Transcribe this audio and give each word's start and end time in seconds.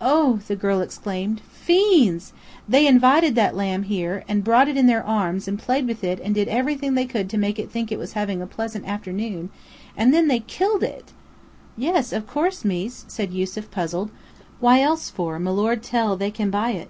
"Oh!" 0.00 0.38
the 0.46 0.54
girl 0.54 0.80
exclaimed. 0.80 1.40
"Fiends! 1.50 2.32
They 2.68 2.86
invited 2.86 3.34
that 3.34 3.56
lamb 3.56 3.82
here, 3.82 4.22
and 4.28 4.44
brought 4.44 4.68
it 4.68 4.76
in 4.76 4.86
their 4.86 5.02
arms 5.02 5.48
and 5.48 5.58
played 5.58 5.88
with 5.88 6.04
it 6.04 6.20
and 6.20 6.32
did 6.32 6.46
everything 6.46 6.94
they 6.94 7.06
could 7.06 7.28
to 7.30 7.38
make 7.38 7.58
it 7.58 7.72
think 7.72 7.90
it 7.90 7.98
was 7.98 8.12
having 8.12 8.40
a 8.40 8.46
pleasant 8.46 8.86
afternoon, 8.86 9.50
and 9.96 10.14
then 10.14 10.28
they 10.28 10.38
killed 10.38 10.84
it!" 10.84 11.06
"Of 12.12 12.26
course, 12.28 12.58
yes, 12.58 12.64
mees," 12.64 13.04
said 13.08 13.32
Yusef, 13.32 13.68
puzzled. 13.72 14.10
"Why 14.60 14.80
else 14.80 15.10
for 15.10 15.40
milord 15.40 15.82
tell 15.82 16.16
they 16.16 16.30
can 16.30 16.50
buy 16.50 16.70
it? 16.70 16.88